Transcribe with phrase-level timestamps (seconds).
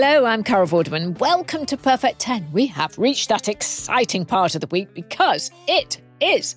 [0.00, 1.18] Hello, I'm Carol Vorderman.
[1.18, 2.52] Welcome to Perfect 10.
[2.52, 6.54] We have reached that exciting part of the week because it is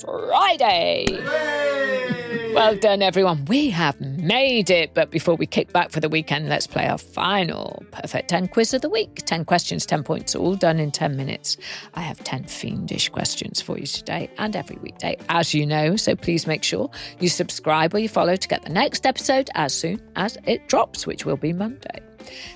[0.00, 1.06] Friday.
[2.52, 3.44] Well done, everyone.
[3.44, 4.92] We have made it.
[4.92, 8.74] But before we kick back for the weekend, let's play our final Perfect 10 quiz
[8.74, 9.22] of the week.
[9.24, 11.58] 10 questions, 10 points, all done in 10 minutes.
[11.94, 15.94] I have 10 fiendish questions for you today and every weekday, as you know.
[15.94, 19.72] So please make sure you subscribe or you follow to get the next episode as
[19.72, 22.09] soon as it drops, which will be Monday.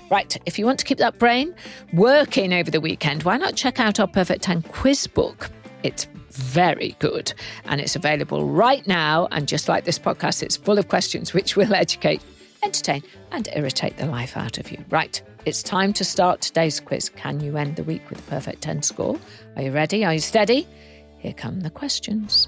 [0.09, 1.55] Right, if you want to keep that brain
[1.93, 5.49] working over the weekend, why not check out our Perfect 10 quiz book?
[5.83, 7.33] It's very good
[7.65, 9.27] and it's available right now.
[9.31, 12.21] And just like this podcast, it's full of questions which will educate,
[12.63, 14.83] entertain, and irritate the life out of you.
[14.89, 17.09] Right, it's time to start today's quiz.
[17.09, 19.19] Can you end the week with a perfect 10 score?
[19.55, 20.03] Are you ready?
[20.03, 20.67] Are you steady?
[21.19, 22.47] Here come the questions.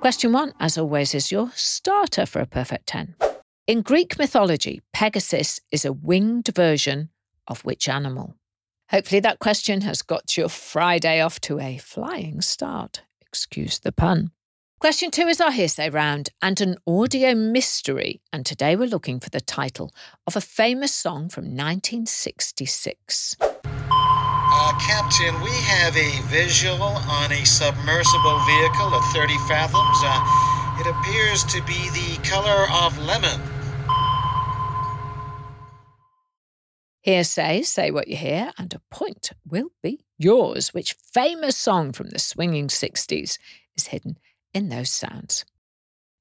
[0.00, 3.14] Question one, as always, is your starter for a perfect 10.
[3.66, 7.08] In Greek mythology, Pegasus is a winged version
[7.48, 8.34] of which animal?
[8.90, 13.04] Hopefully, that question has got your Friday off to a flying start.
[13.22, 14.32] Excuse the pun.
[14.80, 18.20] Question two is our hearsay round and an audio mystery.
[18.34, 19.94] And today we're looking for the title
[20.26, 23.36] of a famous song from 1966.
[23.40, 29.98] Uh, Captain, we have a visual on a submersible vehicle of 30 fathoms.
[30.02, 33.40] Uh, it appears to be the color of lemon.
[37.04, 40.72] Hearsay, say what you hear, and a point will be yours.
[40.72, 43.38] Which famous song from the swinging 60s
[43.76, 44.18] is hidden
[44.54, 45.44] in those sounds?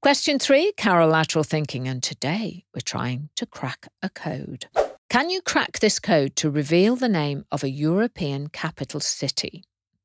[0.01, 4.65] Question three Carol Lateral Thinking, and today we're trying to crack a code.
[5.09, 9.63] Can you crack this code to reveal the name of a European capital city?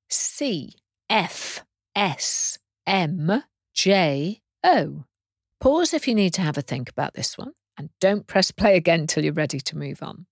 [0.08, 0.74] C
[1.10, 1.64] F
[1.96, 2.56] S
[2.86, 3.42] M
[3.74, 5.04] J O.
[5.60, 8.76] Pause if you need to have a think about this one, and don't press play
[8.76, 10.26] again till you're ready to move on.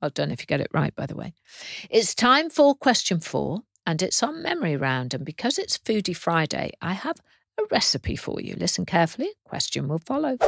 [0.00, 1.34] Well done if you get it right, by the way.
[1.90, 5.12] It's time for question four, and it's on memory round.
[5.12, 7.16] And because it's Foodie Friday, I have
[7.58, 8.54] a recipe for you.
[8.58, 10.38] Listen carefully, question will follow.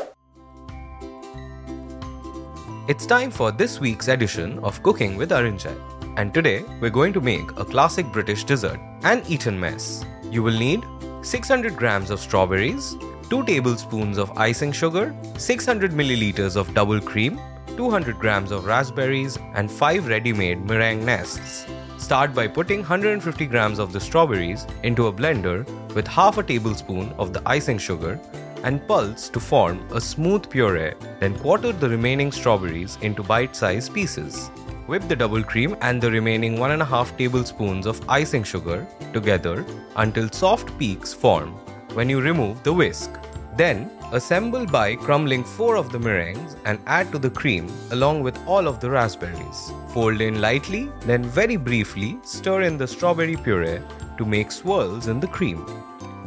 [2.89, 5.79] It's time for this week's edition of Cooking with Arinjay.
[6.17, 10.05] And today we're going to make a classic British dessert, an Eton mess.
[10.31, 10.83] You will need
[11.23, 12.97] 600 grams of strawberries,
[13.31, 17.41] 2 tablespoons of icing sugar, 600 milliliters of double cream,
[17.77, 21.67] 200 grams of raspberries, and 5 ready-made meringue nests.
[21.99, 27.13] Start by putting 150 grams of the strawberries into a blender with half a tablespoon
[27.19, 28.19] of the icing sugar
[28.65, 34.49] and pulse to form a smooth puree, then quarter the remaining strawberries into bite-sized pieces.
[34.87, 39.65] Whip the double cream and the remaining 1.5 tablespoons of icing sugar together
[39.97, 41.51] until soft peaks form
[41.95, 43.11] when you remove the whisk.
[43.57, 48.39] Then, assemble by crumbling 4 of the meringues and add to the cream along with
[48.47, 49.73] all of the raspberries.
[49.95, 53.81] Fold in lightly, then very briefly stir in the strawberry puree
[54.19, 55.67] to make swirls in the cream.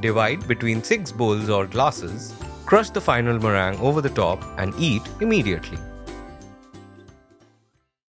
[0.02, 2.34] Divide between 6 bowls or glasses,
[2.66, 5.78] crush the final meringue over the top and eat immediately.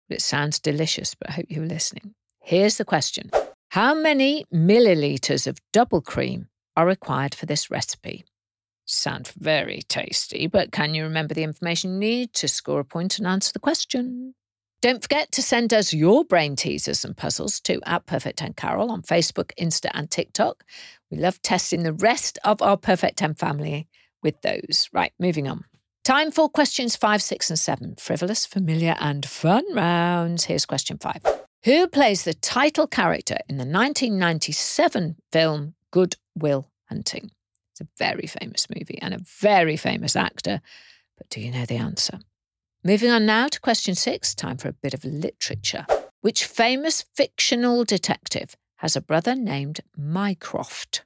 [0.09, 2.15] It sounds delicious, but I hope you're listening.
[2.41, 3.31] Here's the question
[3.71, 8.25] How many milliliters of double cream are required for this recipe?
[8.91, 13.19] Sound very tasty, but can you remember the information you need to score a point
[13.19, 14.34] and answer the question?
[14.81, 18.91] Don't forget to send us your brain teasers and puzzles to at Perfect 10 Carol
[18.91, 20.65] on Facebook, Insta, and TikTok.
[21.11, 23.88] We love testing the rest of our Perfect 10 family
[24.23, 24.88] with those.
[24.91, 25.64] Right, moving on.
[26.02, 27.94] Time for questions five, six, and seven.
[27.99, 30.44] Frivolous, familiar, and fun rounds.
[30.44, 31.23] Here's question five
[31.64, 37.32] Who plays the title character in the 1997 film Good Will Hunting?
[37.79, 40.61] It's a very famous movie and a very famous actor.
[41.17, 42.19] But do you know the answer?
[42.83, 45.87] Moving on now to question six, time for a bit of literature.
[46.21, 51.05] Which famous fictional detective has a brother named Mycroft?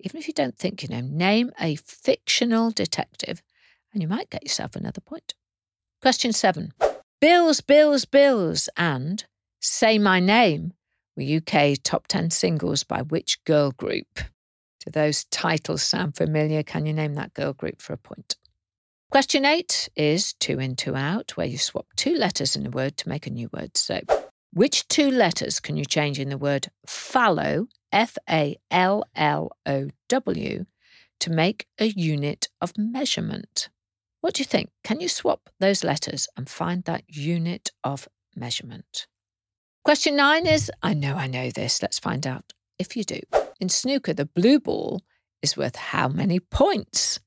[0.00, 3.42] Even if you don't think you know, name a fictional detective
[3.92, 5.34] and you might get yourself another point.
[6.00, 6.72] Question seven
[7.20, 9.24] Bills, Bills, Bills, and
[9.60, 10.72] Say My Name
[11.16, 14.20] were UK top 10 singles by which girl group?
[14.86, 16.62] Do those titles sound familiar?
[16.62, 18.36] Can you name that girl group for a point?
[19.10, 22.96] Question eight is two in, two out, where you swap two letters in a word
[22.98, 23.76] to make a new word.
[23.76, 24.00] So,
[24.52, 29.90] which two letters can you change in the word fallow, F A L L O
[30.08, 30.66] W,
[31.20, 33.68] to make a unit of measurement?
[34.20, 34.70] What do you think?
[34.84, 39.06] Can you swap those letters and find that unit of measurement?
[39.84, 41.82] Question nine is I know I know this.
[41.82, 43.20] Let's find out if you do.
[43.60, 45.02] In snooker, the blue ball
[45.42, 47.20] is worth how many points?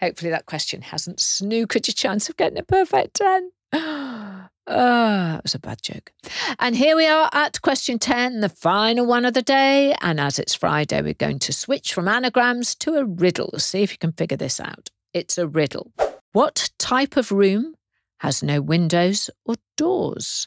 [0.00, 3.50] Hopefully, that question hasn't snookered your chance of getting a perfect 10.
[4.68, 6.12] Oh, was a bad joke.
[6.60, 9.92] And here we are at question 10, the final one of the day.
[10.00, 13.58] And as it's Friday, we're going to switch from anagrams to a riddle.
[13.58, 14.90] See if you can figure this out.
[15.12, 15.92] It's a riddle.
[16.32, 17.74] What type of room
[18.20, 20.46] has no windows or doors?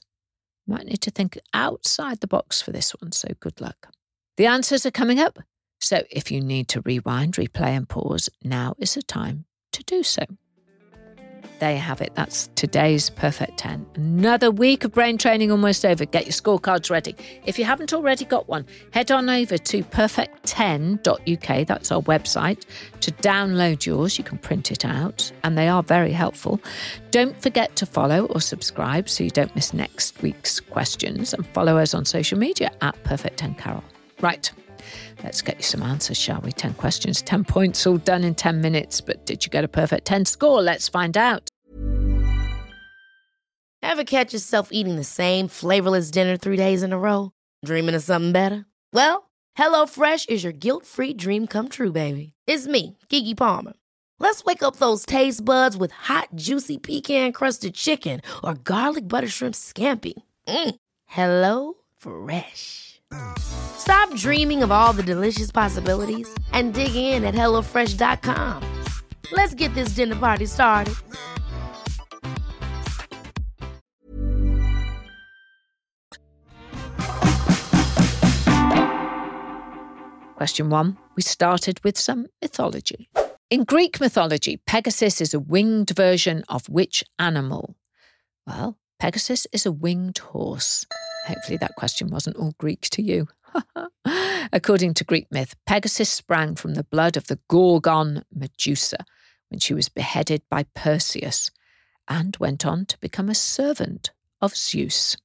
[0.65, 3.89] Might need to think outside the box for this one, so good luck.
[4.37, 5.39] The answers are coming up.
[5.79, 10.03] So if you need to rewind, replay, and pause, now is the time to do
[10.03, 10.23] so.
[11.59, 12.13] There you have it.
[12.15, 13.85] That's today's Perfect 10.
[13.95, 16.03] Another week of brain training almost over.
[16.03, 17.15] Get your scorecards ready.
[17.45, 21.67] If you haven't already got one, head on over to perfect10.uk.
[21.67, 22.65] That's our website
[22.99, 24.17] to download yours.
[24.17, 26.59] You can print it out, and they are very helpful.
[27.11, 31.77] Don't forget to follow or subscribe so you don't miss next week's questions, and follow
[31.77, 33.83] us on social media at Perfect 10 Carol.
[34.21, 34.51] Right.
[35.23, 36.51] Let's get you some answers, shall we?
[36.51, 39.01] 10 questions, 10 points, all done in 10 minutes.
[39.01, 40.61] But did you get a perfect 10 score?
[40.61, 41.49] Let's find out.
[43.81, 47.31] Ever catch yourself eating the same flavorless dinner three days in a row?
[47.63, 48.65] Dreaming of something better?
[48.93, 52.33] Well, HelloFresh is your guilt free dream come true, baby.
[52.47, 53.73] It's me, Keke Palmer.
[54.19, 59.27] Let's wake up those taste buds with hot, juicy pecan crusted chicken or garlic butter
[59.27, 60.13] shrimp scampi.
[60.47, 60.75] Mm.
[61.05, 63.01] Hello Fresh.
[63.77, 68.83] Stop dreaming of all the delicious possibilities and dig in at HelloFresh.com.
[69.31, 70.95] Let's get this dinner party started.
[80.35, 83.09] Question one We started with some mythology.
[83.49, 87.75] In Greek mythology, Pegasus is a winged version of which animal?
[88.45, 90.85] Well, Pegasus is a winged horse.
[91.25, 93.27] Hopefully, that question wasn't all Greek to you.
[94.53, 99.05] According to Greek myth, Pegasus sprang from the blood of the Gorgon Medusa
[99.49, 101.51] when she was beheaded by Perseus
[102.07, 104.11] and went on to become a servant
[104.41, 105.17] of Zeus.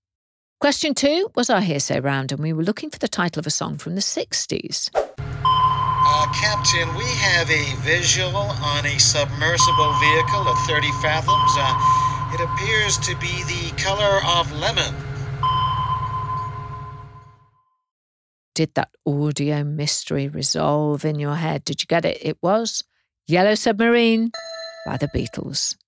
[0.60, 3.50] Question two was our hearsay round, and we were looking for the title of a
[3.50, 4.90] song from the 60s.
[5.18, 11.52] Uh, Captain, we have a visual on a submersible vehicle at 30 fathoms.
[11.56, 14.94] Uh, it appears to be the color of lemon.
[18.60, 21.64] Did that audio mystery resolve in your head?
[21.64, 22.18] Did you get it?
[22.20, 22.84] It was
[23.26, 24.32] Yellow Submarine
[24.84, 25.78] by the Beatles.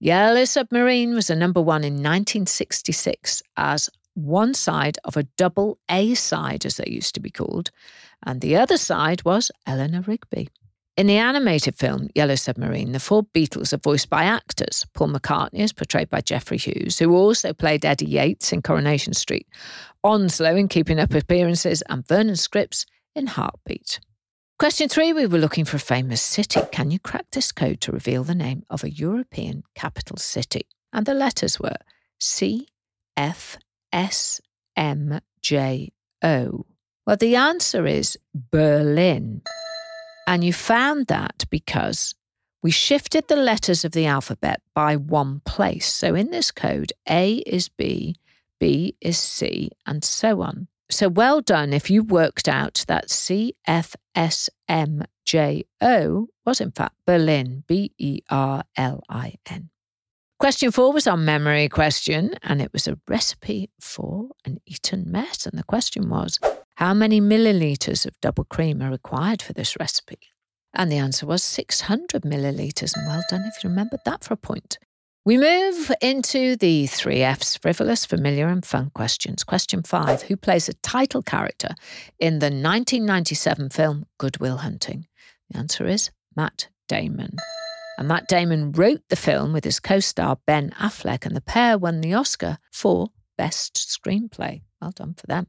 [0.00, 6.14] Yellow Submarine was a number one in 1966 as one side of a double A
[6.14, 7.70] side, as they used to be called,
[8.24, 10.48] and the other side was Eleanor Rigby.
[10.96, 14.86] In the animated film Yellow Submarine, the four Beatles are voiced by actors.
[14.94, 19.46] Paul McCartney is portrayed by Geoffrey Hughes, who also played Eddie Yates in Coronation Street,
[20.02, 24.00] Onslow in Keeping Up Appearances, and Vernon Scripps in Heartbeat.
[24.58, 26.62] Question three We were looking for a famous city.
[26.72, 30.66] Can you crack this code to reveal the name of a European capital city?
[30.94, 31.76] And the letters were
[32.18, 32.68] C,
[33.18, 33.58] F,
[33.92, 34.40] S,
[34.74, 35.92] M, J,
[36.24, 36.64] O.
[37.06, 39.42] Well, the answer is Berlin.
[40.26, 42.14] And you found that because
[42.62, 45.92] we shifted the letters of the alphabet by one place.
[45.92, 48.16] So in this code, A is B,
[48.58, 50.68] B is C, and so on.
[50.90, 56.60] So well done if you worked out that C F S M J O was
[56.60, 59.70] in fact Berlin, B E R L I N.
[60.38, 65.46] Question four was our memory question, and it was a recipe for an Eton mess.
[65.46, 66.38] And the question was
[66.76, 70.18] how many millilitres of double cream are required for this recipe?
[70.74, 72.94] And the answer was 600 millilitres.
[72.94, 74.78] And well done if you remembered that for a point.
[75.24, 79.42] We move into the three F's frivolous, familiar, and fun questions.
[79.42, 81.70] Question five Who plays a title character
[82.18, 85.06] in the 1997 film Good Will Hunting?
[85.50, 87.36] The answer is Matt Damon.
[87.96, 91.78] And Matt Damon wrote the film with his co star Ben Affleck, and the pair
[91.78, 94.60] won the Oscar for Best Screenplay.
[94.82, 95.46] Well done for them.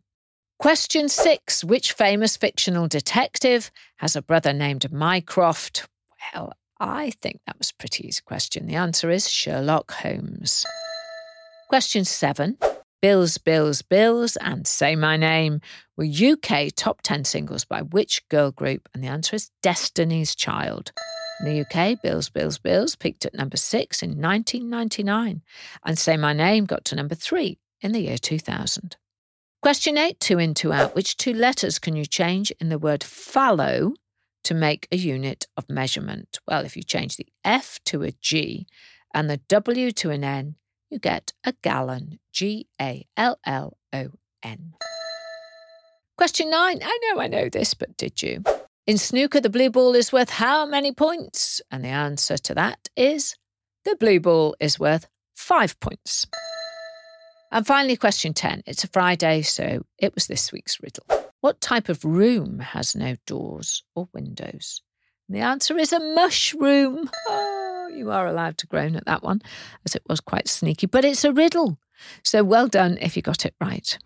[0.60, 5.88] Question six Which famous fictional detective has a brother named Mycroft?
[6.34, 8.66] Well, I think that was a pretty easy question.
[8.66, 10.66] The answer is Sherlock Holmes.
[11.70, 12.58] Question seven
[13.04, 15.62] Bills, Bills, Bills, and Say My Name
[15.96, 18.90] were UK top 10 singles by which girl group?
[18.96, 20.92] And the answer is Destiny's Child.
[21.40, 25.44] In the UK, Bills, Bills, Bills peaked at number six in 1999,
[25.86, 28.98] and Say My Name got to number three in the year 2000.
[29.67, 30.95] Question eight, two in, two out.
[30.95, 33.95] Which two letters can you change in the word fallow
[34.45, 36.39] to make a unit of measurement?
[36.47, 38.65] Well, if you change the F to a G
[39.13, 40.55] and the W to an N,
[40.89, 42.19] you get a gallon.
[42.31, 44.75] G A L L O N.
[46.17, 46.79] Question nine.
[46.81, 48.45] I know I know this, but did you?
[48.86, 51.59] In snooker, the blue ball is worth how many points?
[51.69, 53.36] And the answer to that is
[53.83, 56.25] the blue ball is worth five points.
[57.51, 58.63] And finally, question 10.
[58.66, 61.06] It's a Friday, so it was this week's riddle.
[61.39, 64.82] What type of room has no doors or windows?
[65.27, 67.10] And the answer is a mushroom.
[67.30, 69.42] Oh, you are allowed to groan at that one,
[69.86, 71.77] as it was quite sneaky, but it's a riddle.
[72.24, 73.98] So well done if you got it right.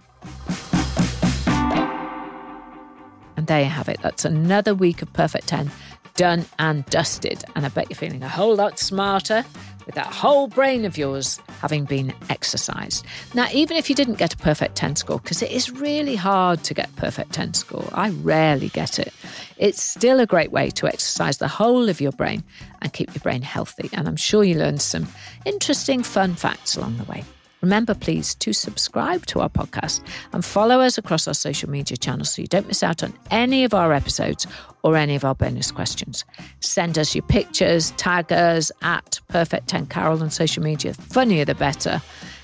[3.37, 3.99] And there you have it.
[4.03, 5.71] That's another week of Perfect 10
[6.15, 7.43] done and dusted.
[7.55, 9.45] And I bet you're feeling a whole lot smarter
[9.85, 13.05] with that whole brain of yours having been exercised.
[13.33, 16.63] Now, even if you didn't get a perfect 10 score, because it is really hard
[16.63, 19.13] to get perfect 10 score, I rarely get it,
[19.57, 22.43] it's still a great way to exercise the whole of your brain
[22.81, 23.89] and keep your brain healthy.
[23.93, 25.07] And I'm sure you learned some
[25.45, 27.23] interesting, fun facts along the way.
[27.61, 30.01] Remember, please, to subscribe to our podcast
[30.33, 33.63] and follow us across our social media channels so you don't miss out on any
[33.63, 34.47] of our episodes
[34.83, 36.25] or any of our bonus questions.
[36.59, 40.93] Send us your pictures, tag us at Perfect 10 Carol on social media.
[40.93, 42.01] Funnier the better.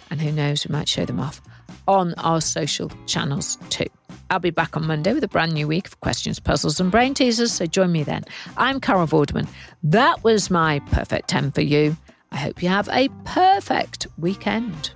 [0.10, 1.42] And who knows, we might show them off
[1.88, 3.88] on our social channels too.
[4.30, 7.14] I'll be back on Monday with a brand new week of questions, puzzles, and brain
[7.14, 8.24] teasers, so join me then.
[8.58, 9.48] I'm Carol Vorderman.
[9.84, 11.96] That was my perfect 10 for you.
[12.32, 14.92] I hope you have a perfect weekend.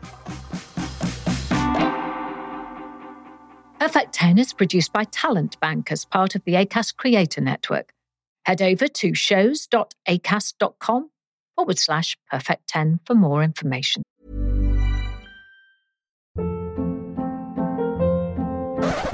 [3.81, 7.93] Perfect 10 is produced by Talent Bank as part of the ACAST Creator Network.
[8.45, 11.09] Head over to shows.acast.com
[11.55, 14.03] forward slash perfect 10 for more information.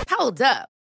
[0.10, 0.68] Hold up.